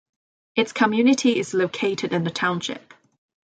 [0.55, 2.95] Its community is located in the township.